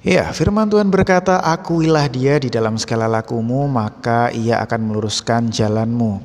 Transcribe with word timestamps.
Ya, 0.00 0.32
firman 0.32 0.64
Tuhan 0.64 0.88
berkata, 0.88 1.44
Akuilah 1.44 2.08
dia 2.08 2.40
di 2.40 2.48
dalam 2.48 2.80
segala 2.80 3.04
lakumu, 3.04 3.68
maka 3.68 4.32
ia 4.32 4.56
akan 4.64 4.80
meluruskan 4.88 5.52
jalanmu. 5.52 6.24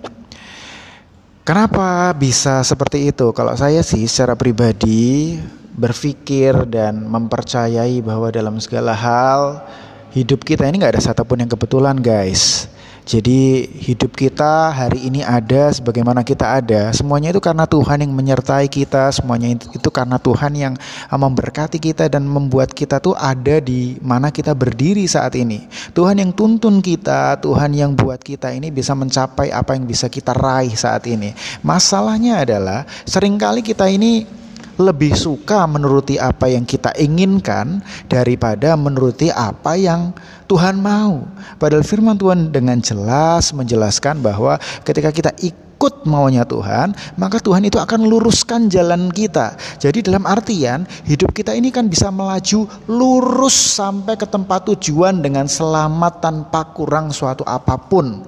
Kenapa 1.43 2.15
bisa 2.15 2.63
seperti 2.63 3.11
itu? 3.11 3.35
Kalau 3.35 3.51
saya 3.59 3.83
sih 3.83 4.07
secara 4.07 4.31
pribadi 4.39 5.35
berpikir 5.75 6.55
dan 6.71 7.03
mempercayai 7.03 7.99
bahwa 7.99 8.31
dalam 8.31 8.63
segala 8.63 8.95
hal 8.95 9.67
hidup 10.15 10.47
kita 10.47 10.63
ini 10.71 10.79
nggak 10.79 10.95
ada 10.95 11.03
satupun 11.11 11.43
yang 11.43 11.51
kebetulan 11.51 11.99
guys. 11.99 12.71
Jadi 13.05 13.69
hidup 13.85 14.17
kita 14.17 14.73
hari 14.73 15.05
ini 15.05 15.21
ada 15.21 15.69
sebagaimana 15.69 16.25
kita 16.25 16.57
ada. 16.57 16.89
Semuanya 16.89 17.29
itu 17.29 17.37
karena 17.37 17.69
Tuhan 17.69 18.01
yang 18.01 18.09
menyertai 18.09 18.65
kita. 18.65 19.13
Semuanya 19.13 19.53
itu 19.53 19.89
karena 19.93 20.17
Tuhan 20.17 20.57
yang 20.57 20.73
uh, 21.13 21.19
memberkati 21.21 21.77
kita 21.77 22.09
dan 22.09 22.25
membuat 22.25 22.73
kita 22.73 22.97
tuh 22.97 23.13
ada 23.13 23.61
di 23.61 24.01
mana 24.01 24.33
kita 24.33 24.57
berdiri 24.57 25.05
saat 25.05 25.37
ini. 25.37 25.69
Tuhan 25.93 26.17
yang 26.17 26.33
tuntun 26.33 26.81
kita 26.81 27.37
Tuhan 27.45 27.77
yang 27.77 27.93
buat 27.93 28.17
kita 28.25 28.49
ini 28.57 28.73
bisa 28.73 28.97
mencapai 28.97 29.53
apa 29.53 29.77
yang 29.77 29.85
bisa 29.85 30.09
kita 30.09 30.33
raih 30.33 30.73
saat 30.73 31.05
ini. 31.05 31.37
Masalahnya 31.61 32.41
adalah 32.41 32.89
sering 33.05 33.37
kali 33.37 33.61
kita 33.61 33.85
ini 33.85 34.25
lebih 34.75 35.15
suka 35.15 35.63
menuruti 35.67 36.19
apa 36.19 36.51
yang 36.51 36.67
kita 36.67 36.91
inginkan 36.99 37.79
daripada 38.11 38.75
menuruti 38.75 39.31
apa 39.31 39.79
yang 39.79 40.11
Tuhan 40.45 40.77
mau. 40.79 41.25
Padahal 41.57 41.85
firman 41.87 42.19
Tuhan 42.19 42.51
dengan 42.51 42.77
jelas 42.83 43.55
menjelaskan 43.55 44.19
bahwa 44.21 44.59
ketika 44.83 45.09
kita 45.09 45.31
ikut 45.41 46.05
maunya 46.05 46.45
Tuhan, 46.45 46.93
maka 47.17 47.39
Tuhan 47.41 47.65
itu 47.65 47.79
akan 47.81 48.07
luruskan 48.07 48.67
jalan 48.67 49.09
kita. 49.09 49.55
Jadi 49.79 50.05
dalam 50.05 50.27
artian 50.27 50.83
hidup 51.07 51.33
kita 51.33 51.55
ini 51.55 51.71
kan 51.73 51.87
bisa 51.87 52.11
melaju 52.13 52.67
lurus 52.91 53.55
sampai 53.55 54.15
ke 54.19 54.27
tempat 54.27 54.69
tujuan 54.75 55.23
dengan 55.23 55.49
selamat 55.49 56.23
tanpa 56.23 56.71
kurang 56.75 57.09
suatu 57.15 57.43
apa 57.47 57.79
pun. 57.79 58.23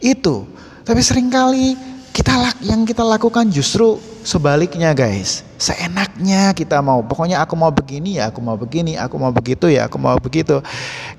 Itu. 0.00 0.48
Tapi 0.80 1.00
sering 1.04 1.28
kali 1.28 1.76
kita 2.10 2.64
yang 2.66 2.82
kita 2.82 3.06
lakukan 3.06 3.48
justru 3.52 4.09
sebaliknya 4.22 4.92
guys. 4.92 5.42
Seenaknya 5.60 6.56
kita 6.56 6.80
mau 6.80 7.04
pokoknya 7.04 7.44
aku 7.44 7.52
mau 7.52 7.68
begini 7.68 8.16
ya 8.16 8.32
aku 8.32 8.40
mau 8.40 8.56
begini 8.56 8.96
aku 8.96 9.20
mau 9.20 9.28
begitu 9.28 9.68
ya 9.68 9.86
aku 9.86 10.00
mau 10.00 10.16
begitu. 10.16 10.64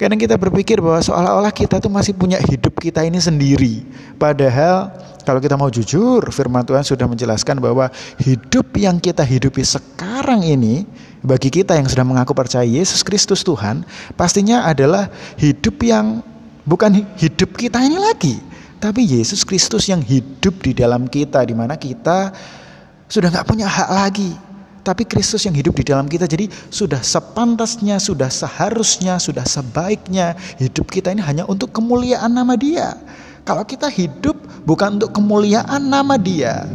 Kadang 0.02 0.18
kita 0.18 0.34
berpikir 0.38 0.82
bahwa 0.82 0.98
seolah-olah 1.02 1.54
kita 1.54 1.78
tuh 1.78 1.94
masih 1.94 2.18
punya 2.18 2.42
hidup 2.42 2.74
kita 2.82 3.06
ini 3.06 3.22
sendiri. 3.22 3.86
Padahal 4.18 4.90
kalau 5.22 5.38
kita 5.38 5.54
mau 5.54 5.70
jujur 5.70 6.26
firman 6.34 6.66
Tuhan 6.66 6.82
sudah 6.82 7.06
menjelaskan 7.06 7.62
bahwa 7.62 7.94
hidup 8.18 8.74
yang 8.78 8.98
kita 8.98 9.22
hidupi 9.22 9.62
sekarang 9.62 10.42
ini 10.42 10.90
bagi 11.22 11.54
kita 11.54 11.78
yang 11.78 11.86
sudah 11.86 12.02
mengaku 12.02 12.34
percaya 12.34 12.66
Yesus 12.66 13.06
Kristus 13.06 13.46
Tuhan 13.46 13.86
pastinya 14.18 14.66
adalah 14.66 15.14
hidup 15.38 15.78
yang 15.86 16.26
bukan 16.66 17.06
hidup 17.22 17.54
kita 17.54 17.78
ini 17.86 18.02
lagi 18.02 18.42
tapi 18.82 19.06
Yesus 19.06 19.46
Kristus 19.46 19.86
yang 19.86 20.02
hidup 20.02 20.58
di 20.66 20.74
dalam 20.74 21.06
kita, 21.06 21.46
di 21.46 21.54
mana 21.54 21.78
kita 21.78 22.34
sudah 23.12 23.28
nggak 23.28 23.44
punya 23.44 23.68
hak 23.68 23.90
lagi. 23.92 24.32
Tapi 24.82 25.06
Kristus 25.06 25.46
yang 25.46 25.54
hidup 25.54 25.78
di 25.78 25.86
dalam 25.86 26.10
kita, 26.10 26.26
jadi 26.26 26.50
sudah 26.74 27.06
sepantasnya, 27.06 28.02
sudah 28.02 28.34
seharusnya, 28.34 29.22
sudah 29.22 29.46
sebaiknya 29.46 30.34
hidup 30.58 30.90
kita 30.90 31.14
ini 31.14 31.22
hanya 31.22 31.46
untuk 31.46 31.70
kemuliaan 31.70 32.34
nama 32.34 32.58
Dia. 32.58 32.98
Kalau 33.46 33.62
kita 33.62 33.94
hidup 33.94 34.42
bukan 34.66 34.98
untuk 34.98 35.14
kemuliaan 35.14 35.86
nama 35.86 36.18
Dia, 36.18 36.66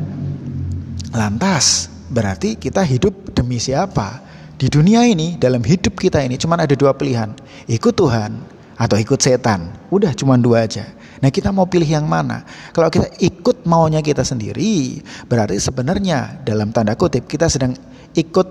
lantas 1.11 1.91
berarti 2.15 2.55
kita 2.55 2.87
hidup 2.87 3.35
demi 3.35 3.59
siapa? 3.59 4.23
Di 4.55 4.71
dunia 4.71 5.03
ini, 5.03 5.35
dalam 5.35 5.67
hidup 5.67 5.99
kita 5.99 6.23
ini, 6.23 6.39
cuma 6.39 6.55
ada 6.55 6.79
dua 6.79 6.95
pilihan: 6.95 7.35
ikut 7.67 7.91
Tuhan 7.99 8.39
atau 8.79 8.95
ikut 8.95 9.19
setan. 9.19 9.75
Udah, 9.91 10.15
cuma 10.15 10.39
dua 10.39 10.69
aja. 10.69 10.87
Nah 11.21 11.33
kita 11.33 11.49
mau 11.49 11.65
pilih 11.65 11.89
yang 11.89 12.05
mana? 12.05 12.45
Kalau 12.77 12.93
kita 12.93 13.09
ikut 13.25 13.56
maunya 13.67 14.01
kita 14.01 14.23
sendiri, 14.23 15.03
berarti 15.27 15.59
sebenarnya 15.59 16.41
dalam 16.47 16.73
tanda 16.73 16.95
kutip 16.95 17.27
kita 17.27 17.51
sedang 17.51 17.75
ikut 18.15 18.49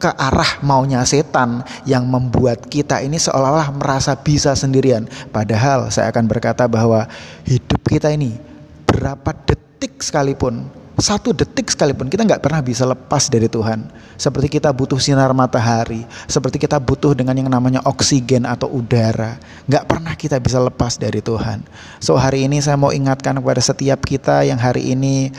ke 0.00 0.08
arah 0.16 0.64
maunya 0.64 1.04
setan 1.04 1.60
yang 1.84 2.08
membuat 2.08 2.64
kita 2.72 3.04
ini 3.04 3.20
seolah-olah 3.20 3.68
merasa 3.76 4.16
bisa 4.16 4.56
sendirian. 4.56 5.04
Padahal 5.28 5.92
saya 5.92 6.08
akan 6.08 6.24
berkata 6.24 6.64
bahwa 6.64 7.04
hidup 7.44 7.84
kita 7.84 8.08
ini 8.08 8.32
berapa 8.88 9.36
detik 9.44 10.00
sekalipun 10.00 10.79
satu 11.00 11.32
detik 11.32 11.72
sekalipun 11.72 12.12
kita 12.12 12.28
nggak 12.28 12.44
pernah 12.44 12.60
bisa 12.60 12.84
lepas 12.84 13.32
dari 13.32 13.48
Tuhan. 13.48 13.88
Seperti 14.20 14.60
kita 14.60 14.68
butuh 14.70 15.00
sinar 15.00 15.32
matahari, 15.32 16.04
seperti 16.28 16.60
kita 16.60 16.76
butuh 16.76 17.16
dengan 17.16 17.32
yang 17.34 17.48
namanya 17.48 17.80
oksigen 17.88 18.44
atau 18.44 18.68
udara. 18.68 19.40
Nggak 19.64 19.84
pernah 19.88 20.14
kita 20.14 20.36
bisa 20.36 20.60
lepas 20.60 21.00
dari 21.00 21.24
Tuhan. 21.24 21.64
So 21.98 22.20
hari 22.20 22.44
ini 22.44 22.60
saya 22.60 22.76
mau 22.76 22.92
ingatkan 22.92 23.40
kepada 23.40 23.64
setiap 23.64 24.04
kita 24.04 24.44
yang 24.44 24.60
hari 24.60 24.92
ini 24.92 25.32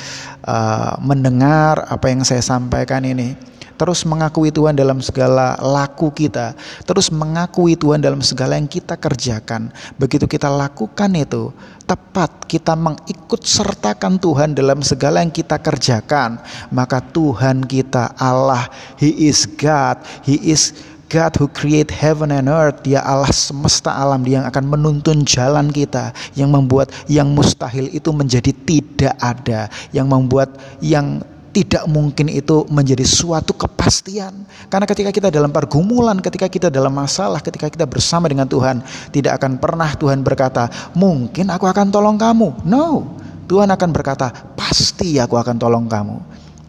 uh, 0.44 0.98
mendengar 0.98 1.86
apa 1.86 2.10
yang 2.10 2.26
saya 2.26 2.42
sampaikan 2.42 3.06
ini 3.06 3.38
terus 3.82 4.06
mengakui 4.06 4.54
Tuhan 4.54 4.78
dalam 4.78 5.02
segala 5.02 5.58
laku 5.58 6.14
kita, 6.14 6.54
terus 6.86 7.10
mengakui 7.10 7.74
Tuhan 7.74 7.98
dalam 7.98 8.22
segala 8.22 8.54
yang 8.54 8.70
kita 8.70 8.94
kerjakan. 8.94 9.74
Begitu 9.98 10.30
kita 10.30 10.54
lakukan 10.54 11.10
itu, 11.18 11.50
tepat 11.90 12.46
kita 12.46 12.78
mengikut 12.78 13.42
sertakan 13.42 14.22
Tuhan 14.22 14.54
dalam 14.54 14.86
segala 14.86 15.26
yang 15.26 15.34
kita 15.34 15.58
kerjakan, 15.58 16.38
maka 16.70 17.02
Tuhan 17.02 17.66
kita 17.66 18.14
Allah, 18.22 18.70
He 19.02 19.26
is 19.26 19.50
God, 19.50 19.98
He 20.22 20.38
is 20.38 20.78
God 21.10 21.36
who 21.42 21.50
create 21.50 21.90
heaven 21.90 22.32
and 22.32 22.48
earth, 22.48 22.88
dia 22.88 23.02
Allah 23.04 23.34
semesta 23.34 23.92
alam, 23.98 24.24
dia 24.24 24.40
yang 24.40 24.48
akan 24.48 24.78
menuntun 24.78 25.28
jalan 25.28 25.74
kita, 25.74 26.16
yang 26.38 26.54
membuat 26.54 26.94
yang 27.10 27.34
mustahil 27.34 27.90
itu 27.92 28.14
menjadi 28.14 28.54
tidak 28.64 29.18
ada, 29.20 29.68
yang 29.90 30.06
membuat 30.06 30.54
yang 30.80 31.26
tidak 31.52 31.84
mungkin 31.92 32.32
itu 32.32 32.64
menjadi 32.72 33.04
suatu 33.04 33.52
kepastian. 33.52 34.32
Karena 34.72 34.88
ketika 34.88 35.12
kita 35.12 35.28
dalam 35.28 35.52
pergumulan, 35.52 36.16
ketika 36.24 36.48
kita 36.48 36.68
dalam 36.72 36.96
masalah, 36.96 37.44
ketika 37.44 37.68
kita 37.68 37.84
bersama 37.84 38.32
dengan 38.32 38.48
Tuhan, 38.48 38.80
tidak 39.12 39.40
akan 39.40 39.60
pernah 39.60 39.92
Tuhan 40.00 40.24
berkata, 40.24 40.72
"Mungkin 40.96 41.52
aku 41.52 41.68
akan 41.68 41.92
tolong 41.92 42.16
kamu." 42.16 42.64
No. 42.64 43.20
Tuhan 43.52 43.68
akan 43.68 43.90
berkata, 43.92 44.32
"Pasti 44.56 45.20
aku 45.20 45.36
akan 45.36 45.60
tolong 45.60 45.86
kamu." 45.92 46.18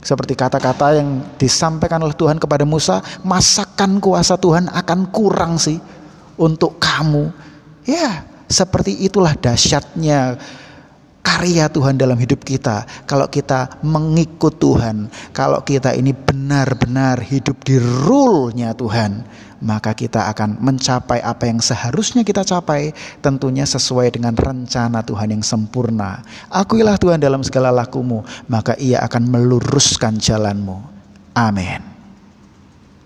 Seperti 0.03 0.34
kata-kata 0.34 0.98
yang 0.98 1.22
disampaikan 1.38 2.03
oleh 2.03 2.19
Tuhan 2.19 2.42
kepada 2.42 2.66
Musa, 2.66 2.98
"Masakan 3.22 4.03
kuasa 4.03 4.34
Tuhan 4.34 4.66
akan 4.66 5.15
kurang 5.15 5.62
sih 5.62 5.78
untuk 6.34 6.82
kamu?" 6.82 7.31
Ya, 7.87 8.26
seperti 8.50 8.98
itulah 9.06 9.38
dahsyatnya 9.38 10.42
karya 11.22 11.71
Tuhan 11.71 11.97
dalam 11.97 12.19
hidup 12.19 12.43
kita. 12.43 12.84
Kalau 13.06 13.31
kita 13.31 13.81
mengikut 13.87 14.59
Tuhan, 14.59 15.09
kalau 15.31 15.62
kita 15.62 15.94
ini 15.94 16.10
benar-benar 16.12 17.22
hidup 17.22 17.62
di 17.62 17.78
rule-nya 17.78 18.75
Tuhan, 18.75 19.22
maka 19.62 19.94
kita 19.94 20.27
akan 20.34 20.59
mencapai 20.59 21.22
apa 21.22 21.47
yang 21.47 21.62
seharusnya 21.62 22.27
kita 22.27 22.43
capai, 22.43 22.91
tentunya 23.22 23.62
sesuai 23.62 24.19
dengan 24.19 24.34
rencana 24.34 25.06
Tuhan 25.06 25.38
yang 25.38 25.44
sempurna. 25.47 26.27
Akuilah 26.50 26.99
Tuhan 26.99 27.22
dalam 27.22 27.47
segala 27.47 27.71
lakumu, 27.71 28.27
maka 28.50 28.75
ia 28.77 28.99
akan 29.06 29.22
meluruskan 29.31 30.19
jalanmu. 30.19 30.83
Amin. 31.39 31.91